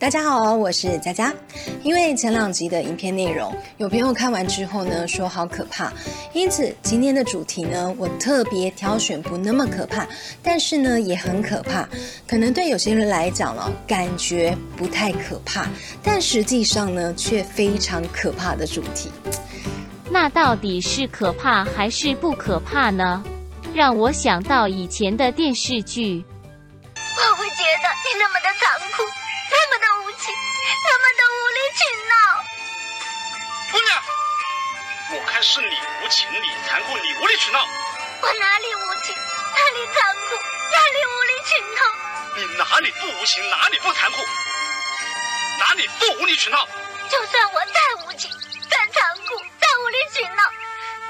[0.00, 1.34] 大家好，我是佳佳。
[1.82, 5.92] 因为前两集的影片内容，有朋友看完之后呢说好可怕，
[6.32, 10.06] 因此今天的主题呢，我特别挑选不那么可怕，
[10.40, 11.88] 但是呢也很可怕。
[12.28, 15.66] 可能对有些人来讲了，感觉不太可怕，
[16.00, 19.10] 但实际上呢却非常可怕的主题。
[20.08, 23.24] 那到底是可怕还是不可怕呢？
[23.74, 26.24] 让我想到以前的电视剧。
[26.94, 29.17] 我会觉得你那么的残酷。
[29.70, 30.34] 那么的无情，
[30.82, 32.12] 那么的无理取闹。
[33.70, 34.02] 姑娘，
[35.12, 37.66] 我看是你无情，你残酷，你无理取闹。
[38.22, 40.34] 我哪里无情，哪里残酷，
[40.72, 41.80] 哪里无理取闹？
[42.36, 44.24] 你哪里不无情，哪里不残酷，
[45.58, 46.66] 哪里不无理取闹？
[47.10, 48.30] 就算我再无情，
[48.70, 50.50] 再残酷，再无理取闹，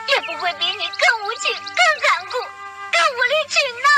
[0.09, 2.41] 也不会比你更无情、更残酷、
[2.91, 3.55] 更无理取
[3.85, 3.89] 闹。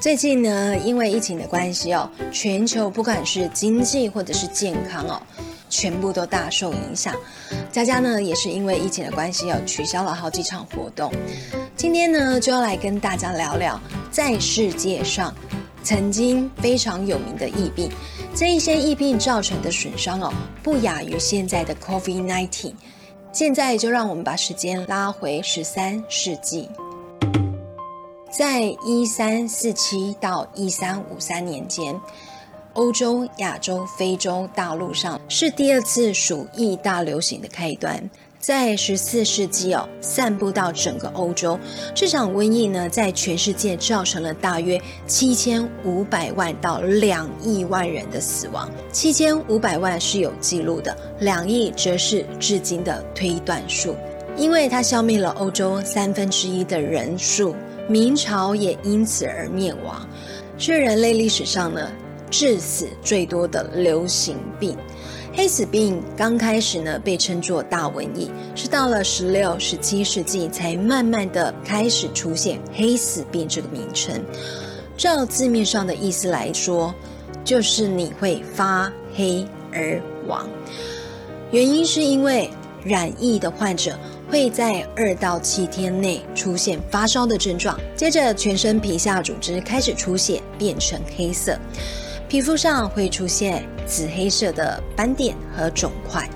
[0.00, 5.20] 最近呢，因为疫情的关系哦，全球不管是经济或者是健康哦，
[5.68, 7.14] 全部都大受影响。
[7.70, 11.12] 佳佳呢，也是因为疫情的关系哦，取消了好几场活动。
[11.76, 13.78] 今天呢，就要来跟大家聊聊，
[14.10, 15.34] 在世界上
[15.84, 17.90] 曾经非常有名的疫病，
[18.32, 22.72] 这一些疫病造成的损伤哦，不亚于现在的 COVID-19。
[23.32, 26.68] 现在就让我们把时间拉回十三世纪。
[28.30, 32.00] 在一三四七到一三五三年间，
[32.74, 38.08] 欧洲、亚洲、非洲大陆上是第二次鼠疫大流行的开端。
[38.40, 41.60] 在十四世纪哦，散布到整个欧洲。
[41.94, 48.70] 这场瘟疫呢，在全世界造成了大约七千五百万到两亿万人的死亡。
[48.90, 53.94] 七千五百万是有记录的，两亿则是至今的推断数，
[54.38, 57.54] 因为它消灭了欧洲三分之一的人数。
[57.88, 60.08] 明朝也因此而灭亡，
[60.56, 61.90] 是人类历史上呢
[62.30, 64.78] 致死最多的流行病。
[65.32, 74.22] 黑死病刚开始呢被称作大瘟疫，是到了十六、十七世纪才慢慢的开始出现黑死病这个名称。
[74.96, 76.94] 照字面上的意思来说，
[77.44, 80.48] 就是你会发黑而亡。
[81.50, 82.50] 原因是因为
[82.84, 83.98] 染疫的患者。
[84.30, 91.58] 会在二到七天内出现发烧的症状，接着全身皮下组织开始出血，变成黑色，
[92.30, 96.30] 皮肤上会出现紫黑色的斑点和肿块。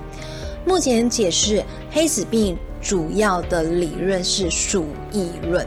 [0.65, 5.65] 目前解释黑死病主要的理论是鼠疫论，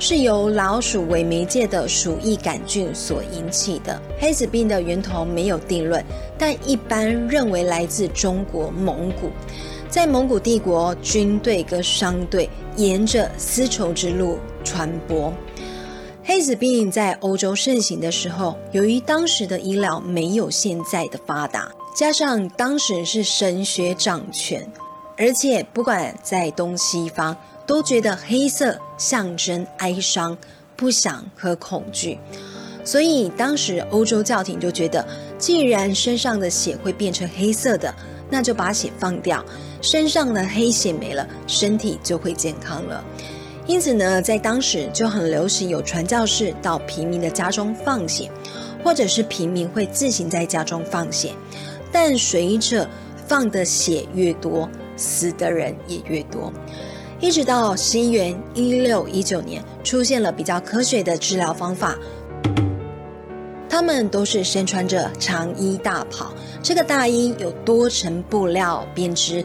[0.00, 4.02] 是由老鼠为媒介的鼠疫杆菌所引起的。
[4.18, 6.04] 黑死病的源头没有定论，
[6.36, 9.30] 但一般认为来自中国蒙古。
[9.88, 15.32] 在蒙古帝国，军队跟商队沿着丝绸之路传播。
[16.24, 24.64] 黑死病在欧洲盛行的时候，由于当时的医疗没有现在的发达，加上当时是神学掌权，
[25.16, 30.38] 而且不管在东西方，都觉得黑色象征哀伤、
[30.76, 32.18] 不祥和恐惧，
[32.84, 35.04] 所以当时欧洲教廷就觉得，
[35.38, 37.92] 既然身上的血会变成黑色的，
[38.30, 39.44] 那就把血放掉。
[39.80, 43.04] 身上的黑血没了，身体就会健康了。
[43.66, 48.30] 因此呢，在当时就很流行有传教士到平民的家中放血，
[48.82, 51.32] 或者是平民会自行在家中放血。
[51.92, 52.88] 但随着
[53.28, 56.52] 放的血越多，死的人也越多。
[57.20, 61.96] 一直到西元一六一九年，出现了比较科学的治疗方法。
[63.68, 69.44] 他们都是身穿着长衣大袍，这个大衣有多层布料编织。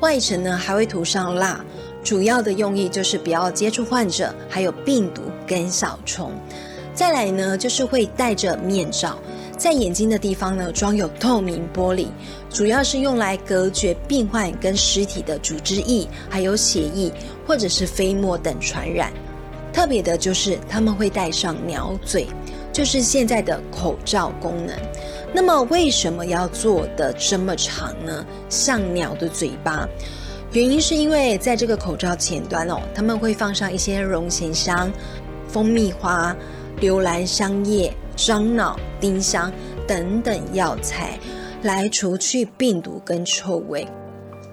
[0.00, 1.62] 外层呢还会涂上蜡，
[2.02, 6.32] 主要的用意就是不要接触患者，还有病毒跟小虫。
[6.94, 9.18] 再来呢就是会戴着面罩，
[9.56, 12.08] 在眼睛的地方呢装有透明玻璃，
[12.50, 17.12] 主要是用来隔绝病患跟尸体的组织液、还有血液
[17.46, 19.12] 或者是飞沫等传染。
[19.72, 22.26] 特别的就是他们会戴上鸟嘴，
[22.72, 24.76] 就是现在的口罩功能。
[25.32, 28.26] 那么为什么要做的这么长呢？
[28.48, 29.88] 像鸟的嘴巴，
[30.52, 34.90] 原因是因为在这个口罩前端哦，他们会放上一些绒线香、
[35.46, 36.34] 蜂蜜花、
[36.80, 39.52] 留兰香叶、樟脑、丁香
[39.86, 41.16] 等等药材，
[41.62, 43.86] 来除去病毒跟臭味。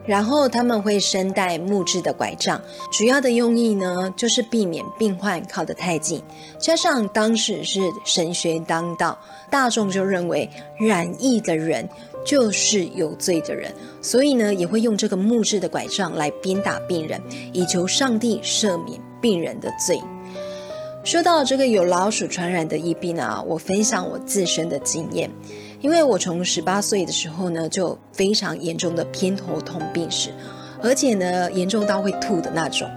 [0.06, 2.62] 然后他们会身带木质的拐杖，
[2.94, 6.22] 主要的用意呢，就是避免病患靠得太近。
[6.60, 10.50] 加上当时是神学当道，大众就认为
[10.80, 11.90] 染疫的人
[12.28, 17.22] 就是有罪的人，所以呢，也会用这个木质的拐杖来鞭打病人，
[17.54, 19.98] 以求上帝赦免病人的罪。
[21.06, 25.32] 说到这个有老鼠传染的疫病啊，我分享我自身的经验。
[25.80, 30.32] 因为我从十八岁的时候呢，就非常严重的偏头痛病史，
[30.84, 32.90] 而且呢严重到会吐的那种。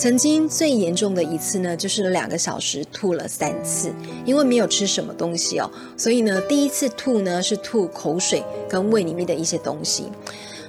[0.00, 3.92] 曾经最严重的一次呢，就是两个小时吐了三次，
[4.24, 10.04] 因为没有吃什么东西哦，所以呢第一次吐呢是吐口水跟胃里面的一些东西。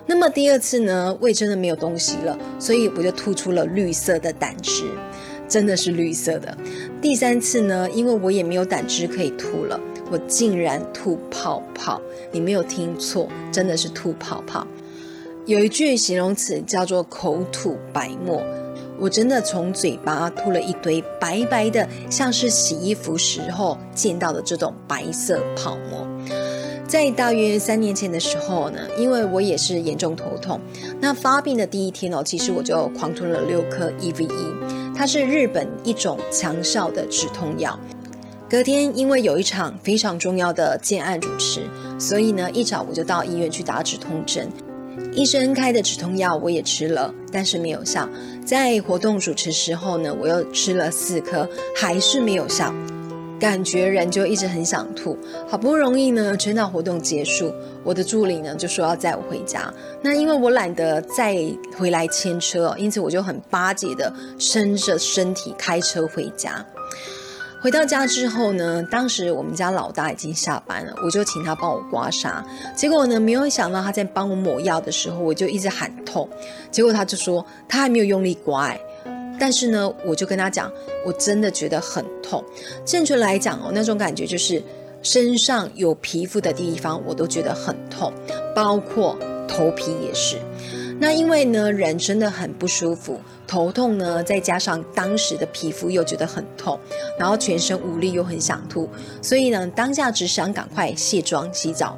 [0.06, 4.84] 那么第二次呢，胃真的没有东西了，所以我就吐出了绿色的胆汁，
[5.48, 6.58] 真的是绿色的。
[7.02, 9.80] 第三次呢，因为我也没有胆汁可以吐了。
[10.12, 12.02] 我竟然吐泡泡，
[12.34, 14.68] 你没有听错，真的是吐泡泡。
[15.46, 18.44] 有一句形容词叫做“口吐白沫”，
[19.02, 26.08] 我真的从嘴巴吐了一堆白白的，像是洗衣服时候见到的这种白色泡沫。
[26.88, 30.60] 在大约三年前的时候呢，因为我也是严重头痛，
[31.00, 37.80] 那发病的第一天哦，其实我就狂吞了六颗 EVE，它是日本一种强效的止痛药。
[38.48, 41.62] 隔天，因为有一场非常重要的建案主持，
[41.98, 44.48] 所以呢，一早我就到医院去打止痛针。
[45.14, 48.08] 医生开的止痛药我也吃了，但是没有效。
[48.46, 52.74] 在活动主持时候呢，我又吃了四颗，还是没有效，
[53.40, 55.18] 感觉人就一直很想吐。
[55.48, 57.54] 好不容易呢，全场活动结束，
[57.84, 59.72] 我的助理呢就说要载我回家。
[60.02, 61.38] 那因为我懒得再
[61.78, 66.66] 回来牵车，因此我就很巴结的伸着身体开车回家。
[67.62, 72.44] 回到家之后呢，当时我们家老大已经下班了，我就请他帮我刮痧。
[72.76, 76.28] 结果呢，没有想到他在帮我抹药的时候，我就一直喊痛。
[76.72, 78.76] 结果他就说他还没有用力刮，
[79.40, 80.72] 但是呢，我就跟他讲，
[81.06, 82.44] 我真的觉得很痛。
[82.84, 84.62] 正确来讲哦，那种感觉就是
[85.04, 88.12] 身上有皮肤的地方我都觉得很痛，
[88.56, 89.16] 包括
[89.48, 90.38] 头皮也是。
[91.02, 96.80] 那因为呢，人真的很不舒服，头痛呢，再加上当时的皮肤又觉得很痛，
[97.18, 98.88] 然后全身无力又很想吐，
[99.20, 101.98] 所以呢，当下只想赶快卸妆洗澡。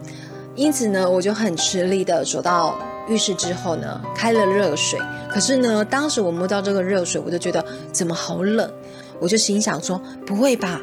[0.55, 2.79] 因此呢，我就很吃力的走到
[3.09, 4.97] 浴室之后呢，开了热水。
[5.29, 7.61] 可是呢，当时我摸到这个热水，我就觉得
[7.91, 8.71] 怎么好冷，
[9.19, 10.79] 我就心想说不会吧，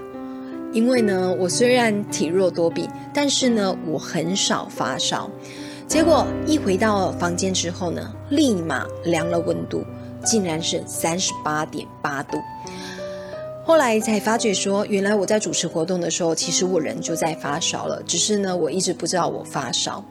[0.75, 5.31] 因为呢，我虽然体弱多病，但是呢，我很少发烧。
[5.91, 9.85] 结果一回到房间之后呢，立马量了温度，
[10.25, 12.39] 竟然是三十八点八度。
[13.65, 20.03] 后来才发觉说，原来我在主持活动的时候，其实我人就在发烧了，只是呢我一直不知道我发烧。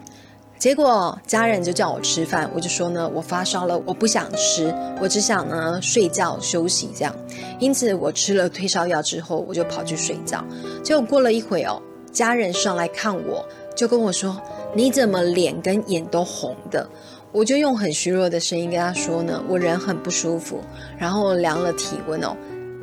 [0.57, 7.15] 结果家人就叫我吃饭，我就说呢我发烧了，我不想吃，我只想呢睡觉休息这样。
[7.57, 10.43] 因此我吃了退烧药之后，我就跑去睡觉。
[10.83, 13.47] 结果过了一会哦，家人上来看我，
[13.77, 14.37] 就跟我说。
[14.75, 16.87] 你怎么脸跟眼都红的？
[17.31, 20.61] 我就用很虚弱的声音跟他说呢，我人很不舒服，
[20.97, 22.35] 然后量了体温哦，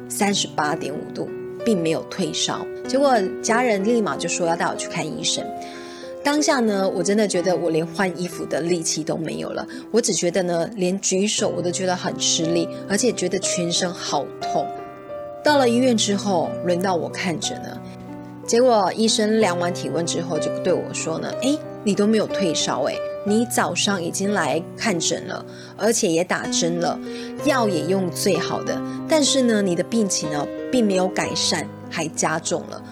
[0.09, 1.29] 三十八点五度，
[1.65, 2.65] 并没有退烧。
[2.89, 5.45] 结果家人立马就说要带我去看医生。
[6.25, 14.67] 当下呢，我真的觉得我连换衣服的力气都没有了，我只觉得呢，连举手我都觉得很吃力，而且觉得全身好痛。
[15.45, 17.81] 到了医院之后，轮到我看诊了，
[18.45, 21.57] 结果医生量完体温之后就对我说呢，诶。
[21.87, 26.99] 你都没有退烧诶，你早上已经来看诊了，而且也打针了，
[27.45, 28.77] 药也用最好的，
[29.09, 32.83] 但是呢，你的病情呢并没有改善，还加重了。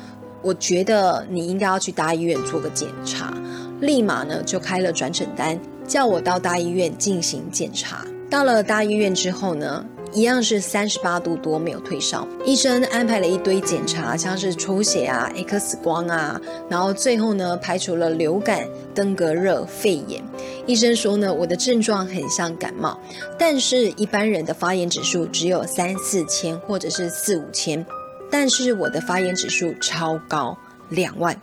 [0.40, 3.34] 我觉得你应该要去大医院做个检查，
[3.80, 5.58] 立马呢就开了转诊单，
[5.88, 8.06] 叫我到大医院进行检查。
[8.30, 9.84] 到了大医院之后呢。
[10.14, 12.26] 一样是三十八度多，没有退烧。
[12.44, 20.22] 医生安排了一堆检查，像是抽血啊、X 光啊，然后最后呢排除了流感、登革热、肺炎。
[20.66, 22.96] 医生说呢，我的症状很像感冒，
[23.36, 27.84] 但是一般人的发炎指数只有三四千或者是四五千，
[28.30, 30.56] 但是我的发炎指数超高，
[30.90, 31.38] 两万。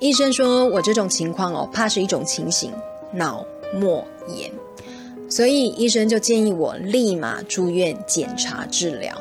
[0.00, 2.72] 医生说我这种情况哦，怕是一种情形，
[3.12, 4.50] 脑膜炎。
[5.28, 9.14] 所以医生就建议我立马住院检查治疗，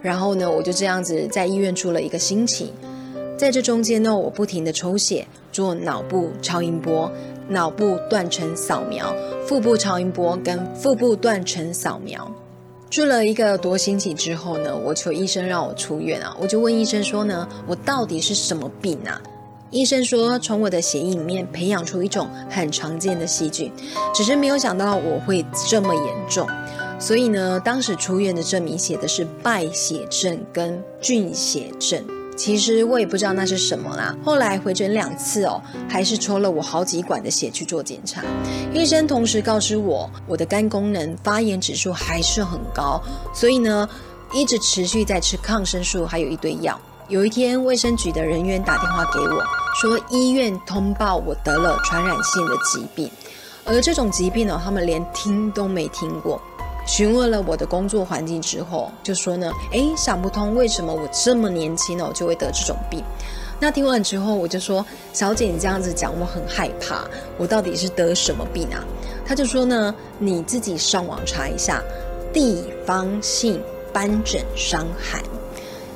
[0.00, 2.72] 然后呢，我就这样子在医院住了一个星期。
[3.38, 7.10] 在这中间呢，我不停的抽血、做脑部超音波、
[7.48, 9.14] 脑部断层扫描、
[9.46, 12.30] 腹部超音波跟腹部断层扫描。
[12.90, 19.20] 住了一个多星期之后呢，我求医生让我出院啊，我就问医生说呢，我到底是什么病啊？
[19.72, 23.72] 医生说从我的血液里面培养出一种很常见的细菌，
[24.14, 26.46] 只是没有想到我会这么严重。
[27.00, 32.04] 所以呢，当时出院的证明写的是败血症跟菌血症。
[32.36, 34.14] 其实我也不知道那是什么啦。
[34.22, 38.22] 后来回诊两次哦，还是抽了我好几管的血去做检查。
[38.74, 43.02] 医生同时告知我，我的肝功能发炎指数还是很高，
[43.34, 43.88] 所以呢，
[44.34, 46.78] 一直持续在吃抗生素，还有一堆药。
[47.08, 53.10] 有一天，卫生局的人员打电话给我，说医院通报我得了传染性的疾病，
[53.64, 56.40] 而这种疾病呢，他们连听都没听过。
[56.84, 63.02] 询问了我的工作环境之后，就说呢，诶，想不通为什么我这么年轻哦就会得这种病。
[63.60, 67.04] 那听完之后，我就说，小姐你这样子讲，我很害怕，
[67.38, 68.82] 我到底是得什么病啊？
[69.24, 71.80] 他就说呢，你自己上网查一下，
[72.32, 73.62] 地方性
[73.92, 75.22] 斑疹伤寒。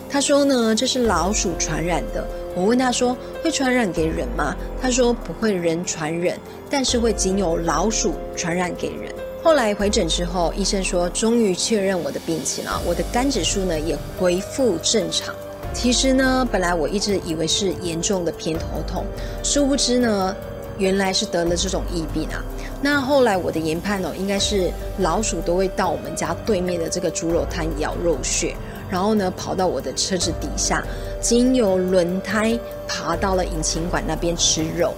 [0.09, 2.25] 他说呢，这是老鼠传染的。
[2.57, 4.57] 我问他说，会传染给人吗？
[4.81, 9.15] 他说不会人传人，但是会仅有老鼠传染给人。
[9.43, 15.35] 后来回诊之后，医生说终于确认我的病情了，我的肝指数呢也恢复正常。
[15.75, 19.05] 其实呢，本来我一直以为是严重的偏头痛，
[19.43, 20.35] 殊不知呢，
[20.79, 22.43] 原来是得了这种疫病啊。
[22.81, 24.71] 那后来我的研判哦，应该是
[25.01, 28.57] 老鼠都会到我们家对面的这个猪肉摊咬肉血，
[28.91, 30.83] 然后呢跑到我的车子底下，
[31.21, 34.93] 经由轮胎爬到了引擎管那边吃肉，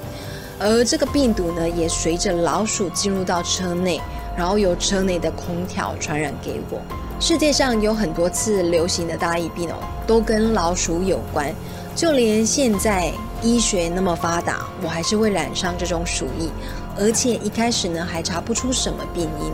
[0.59, 4.01] 而这个病毒呢也随着老鼠进入到车内。
[4.37, 6.81] 然后由车内的空调传染给我。
[7.19, 9.75] 世界上有很多次流行的大疫病哦，
[10.07, 11.53] 都跟老鼠有关。
[11.97, 16.49] 就连现在医学那么发达，我还是会染上这种鼠疫，
[16.97, 19.53] 而且一开始呢还查不出什么病因。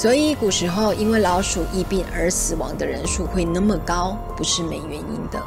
[0.00, 5.38] 所以古时候因为老鼠疫病而死亡的人数会那么高，不是没原因的。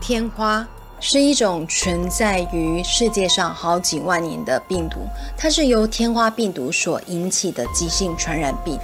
[0.00, 0.64] 天花。
[1.00, 5.00] 是一种存在于世界上好几万年的病毒，
[5.36, 8.78] 它是由天花病毒所引起的急性传染病，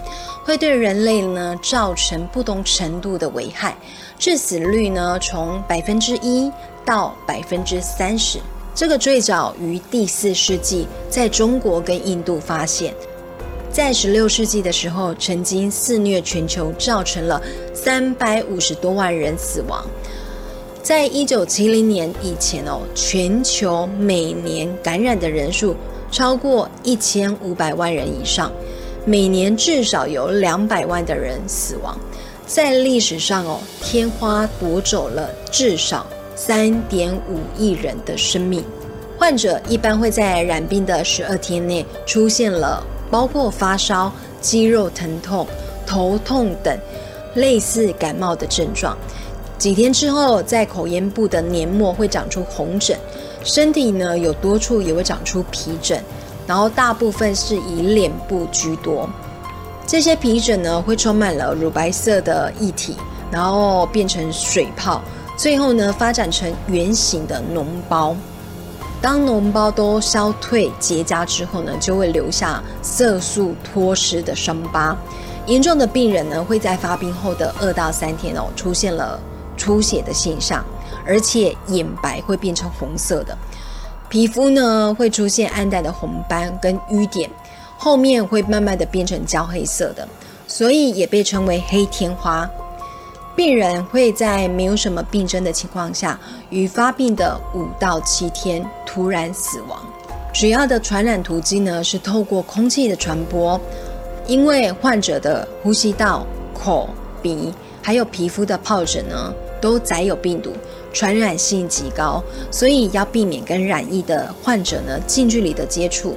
[0.45, 3.75] 会对人类呢造成不同程度的危害，
[4.19, 6.53] 致死率呢从百分之一
[6.85, 8.39] 到百分之三十。
[8.75, 12.93] 这个最早于第四世纪在中国跟印度发现，
[13.73, 17.41] 在十六世纪的时候曾经肆虐全球，造成了
[17.73, 19.87] 三百五十多万人死亡。
[20.83, 25.77] 在一九七零年以前哦，全球每年感染的人数
[26.11, 28.51] 超过一千五百万人以上，
[29.05, 31.97] 每年至少有两百万的人死亡。
[32.47, 38.65] 在历史上哦，天花夺走了至少三点五亿人的生命。
[39.17, 45.47] 患者一般会在染病的十二天内出现了包括发烧、肌肉疼痛、
[45.87, 46.79] 头痛等
[47.35, 48.97] 类似感冒的症状。
[49.59, 52.99] 几天之后，在口咽部的黏膜会长出红疹，
[53.45, 56.03] 身体呢有多处也会长出皮疹，
[56.47, 59.07] 然后大部分是以脸部居多。
[59.87, 62.97] 这些皮疹呢会充满了乳白色的液体，
[63.31, 65.03] 然后变成水泡，
[65.37, 68.17] 最后呢发展成圆形的脓包。
[69.01, 74.97] 当脓包都消退结痂之后呢，就会留下色素脱失的伤疤。
[75.47, 79.19] 严重的病人呢会在发病后的二到三天哦出现了。
[79.57, 80.65] 出血的现象，
[81.05, 83.37] 而且眼白会变成红色的，
[84.09, 87.29] 皮肤呢会出现暗淡的红斑跟瘀点，
[87.77, 90.09] 后面会慢慢的变成焦黑色的，
[90.47, 92.49] 所以也被称为黑天花。
[93.41, 96.21] 病人会在没有什么病症的情况下，
[96.51, 99.83] 于发病的五到七天突然死亡。
[100.35, 103.59] 主要的传染途径呢是透过空气的传播，
[104.27, 106.91] 因为患者的呼吸道、口、
[107.23, 109.33] 鼻还有皮肤的疱疹呢。
[109.61, 110.51] 都载有病毒，
[110.91, 116.17] 传染性极高，所以要避免跟染疫的患者呢近距离的接触。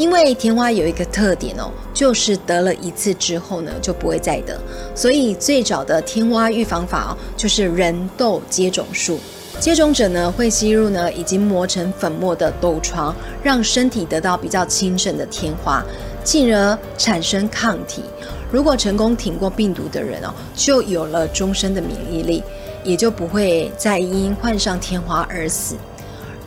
[0.00, 4.58] 因为天花有一个特点哦，就是得了一次之后呢就不会再得，
[4.94, 9.20] 所以最早的天花预防法哦就是人痘接种术。
[9.58, 15.84] 接种者呢会吸入呢已经磨成粉末的痘疮，让身体得到比较清盛的天花，
[16.24, 18.02] 进而产生抗体。
[18.50, 22.42] 如果成功挺过病毒的人哦，就有了终身的免疫力。
[22.82, 25.74] 也就不会再因患上天花而死。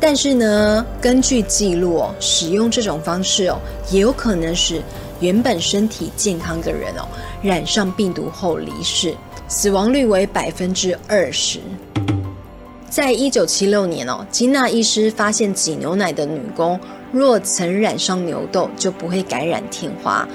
[0.06, 3.58] 但是呢，根据记录哦，使用这种方式哦，
[3.90, 4.82] 也有可能使
[5.22, 7.08] 原本身体健康的人哦，
[7.42, 9.16] 染上病毒后离世，
[9.48, 11.62] 死亡率为百分之二十。
[12.90, 16.78] 在一九七六年哦，金纳医师发现挤牛奶的女工
[17.14, 20.28] 若曾染上牛痘，就不会感染天花。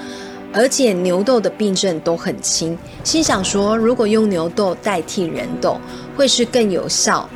[0.50, 5.78] 而且牛痘的病症都很轻，心想说，如果用牛痘代替人痘，
[6.16, 7.28] 会是更有效，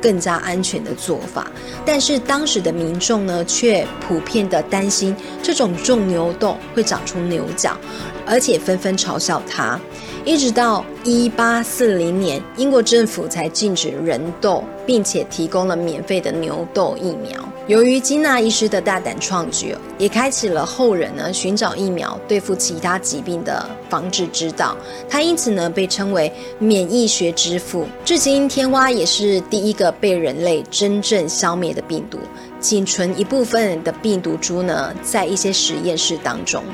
[0.00, 1.50] 更加安全的做法。
[1.84, 7.76] 但是当时的民众呢，却普遍的担心这种种牛痘会长出牛角，
[8.26, 9.78] 而且纷纷嘲笑他。
[10.24, 17.47] 一直到一八四零年，英国政府才禁止人痘，并且提供了免费的牛痘疫苗。
[17.68, 24.74] 由于金纳医师的大胆创举，也开启了后人呢寻找疫苗对付其他疾病的防治之道。
[25.06, 27.86] 他因此呢被称为免疫学之父。
[28.06, 32.18] 至今，天花也是第一个被人类真正消灭的病毒，
[32.58, 36.64] 仅存一部分的病毒株呢在一些实验室当中。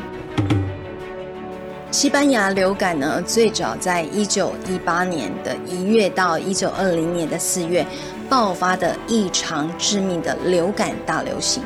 [1.90, 7.86] 西班牙流感呢，最早在一九一八年的一月到一九二零年的四月
[8.28, 11.62] 爆发的异常致命的流感大流行，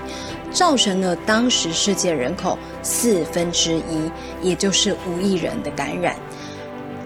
[0.51, 4.11] 造成了当时世界人口四分之一，
[4.43, 6.17] 也就是五亿人的感染，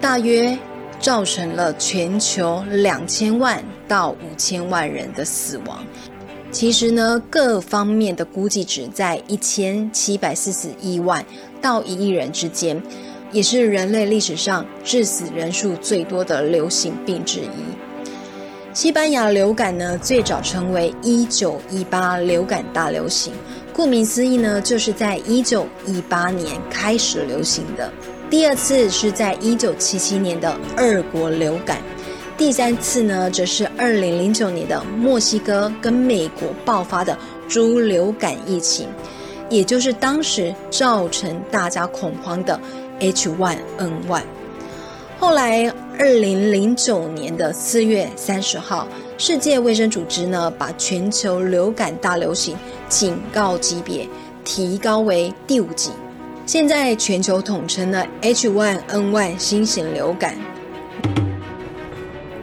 [0.01, 0.59] 大约
[0.99, 5.85] 造成了全球两千万到五千万人的死亡。
[6.51, 11.25] 其实呢，各方面的估计值在一千七百四十一万
[11.61, 12.83] 到一亿人之间。
[13.33, 17.92] 也是人类历史上致死人数最多的流行病之一。
[18.75, 23.35] 西班牙流感呢，最早成为一九一八流感大流行。
[23.71, 27.93] 顾名思义呢，就是在一九一八年开始流行的。
[28.31, 31.83] 第二次是在一九七七年的二国流感，
[32.39, 38.89] 第三次呢，则是二零零九年的墨西哥跟美国爆发的猪流感疫情，
[39.51, 42.59] 也就是当时造成大家恐慌的。
[43.01, 44.23] H1N1。
[45.23, 52.57] 后来，二零零九年的四月三十号，世界卫生组织呢把全球流感大流行
[52.89, 54.05] 警告级别
[54.45, 55.93] 提高为第五级。
[56.45, 60.35] 现在全球统称了 H1N1 新型流感。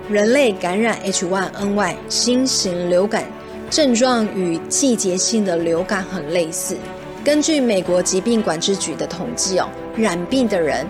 [0.09, 3.25] 人类感染 H1N1 新型流感
[3.69, 6.77] 症状与季节性的流感很类似。
[7.25, 9.67] 根据美国疾病管制局的统计哦。
[9.97, 10.87] 染病的人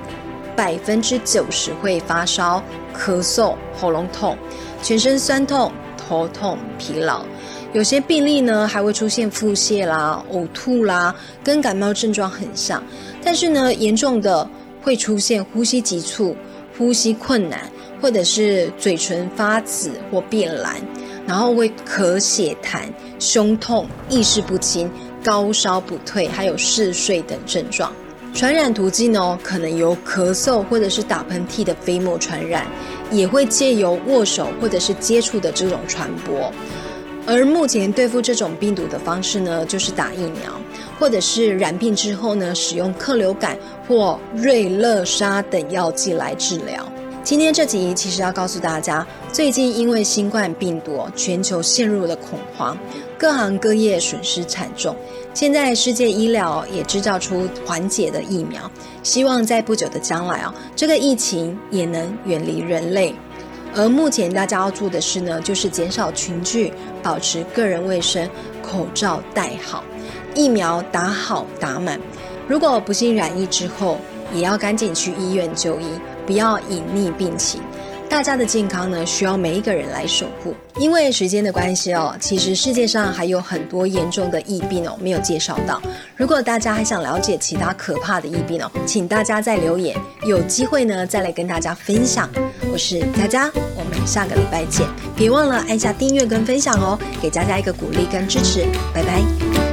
[0.59, 2.61] 百分之九十会发烧、
[2.93, 4.37] 咳嗽、喉咙痛、
[4.83, 7.23] 全身酸痛、头痛、疲劳，
[7.71, 12.83] 有些病例呢还会出现腹泻啦、呕吐啦，跟感冒症状很像。
[13.23, 14.45] 但是呢，严重的
[14.81, 16.35] 会出现呼吸急促、
[16.77, 20.75] 呼吸困难，或者是嘴唇发紫或变蓝，
[21.25, 22.81] 然后会咳血痰、
[23.17, 24.91] 胸痛、意识不清、
[25.23, 27.93] 高烧不退，还有嗜睡等症状。
[28.33, 32.65] 传染途径呢，可能由咳嗽或者是打喷嚏的飞沫传染，
[33.11, 36.51] 也会借由握手或者是接触的这种传播。
[37.27, 40.53] 而目前对付这种病毒的方式呢，就是打疫苗，
[40.97, 46.89] 或者是染病之后呢，使用克流感或瑞乐沙等药剂来治疗。
[47.21, 52.75] 今天这集其实要告诉大家，最近因为新冠病毒，全球陷入了恐慌，
[53.17, 54.95] 各行各业损失惨重。
[55.39, 58.69] 现在世界医疗也制造出缓解的疫苗，
[59.01, 63.15] 希望在不久的将来啊，这个疫情也能远离人类。
[63.73, 68.29] 而目前大家要做的事呢，就是减少群聚，保持个人卫生，
[68.61, 69.81] 口罩戴好，
[70.35, 71.97] 疫苗打好打满。
[72.45, 73.97] 如果不幸染疫之后，
[74.33, 75.85] 也要赶紧去医院就医，
[76.25, 77.61] 不要隐匿病情。
[78.09, 80.53] 大家的健康呢，需要每一个人来守护。
[80.77, 85.81] 因为时间的关系哦，其实世界上还有很多严重的疫病哦，没有介绍到。
[86.17, 89.95] 如果大家还想了解其他可怕的疫病哦，请大家再留言，
[90.25, 92.29] 有机会呢再来跟大家分享。
[92.71, 94.87] 我是佳佳，我们下个礼拜见。
[95.15, 98.65] 别忘了按下订阅跟分享哦，给佳佳一个鼓励跟支持。
[98.93, 99.68] 拜拜。